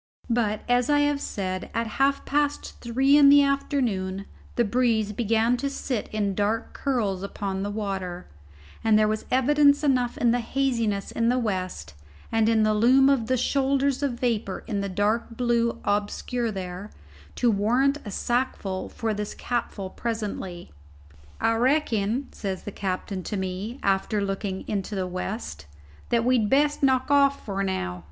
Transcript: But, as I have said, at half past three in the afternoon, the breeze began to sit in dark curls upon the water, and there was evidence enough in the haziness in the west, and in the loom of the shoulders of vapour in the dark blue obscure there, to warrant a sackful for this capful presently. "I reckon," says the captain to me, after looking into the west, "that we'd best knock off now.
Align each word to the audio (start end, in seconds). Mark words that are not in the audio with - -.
But, 0.31 0.61
as 0.67 0.89
I 0.89 1.01
have 1.01 1.21
said, 1.21 1.69
at 1.75 1.85
half 2.01 2.25
past 2.25 2.79
three 2.81 3.15
in 3.17 3.29
the 3.29 3.43
afternoon, 3.43 4.25
the 4.55 4.63
breeze 4.63 5.11
began 5.13 5.57
to 5.57 5.69
sit 5.69 6.07
in 6.11 6.33
dark 6.33 6.73
curls 6.73 7.21
upon 7.21 7.61
the 7.61 7.69
water, 7.69 8.25
and 8.83 8.97
there 8.97 9.07
was 9.07 9.25
evidence 9.29 9.83
enough 9.83 10.17
in 10.17 10.31
the 10.31 10.39
haziness 10.39 11.11
in 11.11 11.29
the 11.29 11.37
west, 11.37 11.93
and 12.31 12.49
in 12.49 12.63
the 12.63 12.73
loom 12.73 13.11
of 13.11 13.27
the 13.27 13.37
shoulders 13.37 14.01
of 14.01 14.13
vapour 14.13 14.63
in 14.65 14.81
the 14.81 14.89
dark 14.89 15.37
blue 15.37 15.79
obscure 15.85 16.49
there, 16.51 16.89
to 17.35 17.51
warrant 17.51 17.97
a 18.03 18.09
sackful 18.09 18.89
for 18.89 19.13
this 19.13 19.35
capful 19.35 19.91
presently. 19.91 20.71
"I 21.39 21.53
reckon," 21.57 22.27
says 22.31 22.63
the 22.63 22.71
captain 22.71 23.21
to 23.25 23.37
me, 23.37 23.79
after 23.83 24.19
looking 24.19 24.67
into 24.67 24.95
the 24.95 25.05
west, 25.05 25.67
"that 26.09 26.25
we'd 26.25 26.49
best 26.49 26.81
knock 26.81 27.11
off 27.11 27.47
now. 27.47 27.99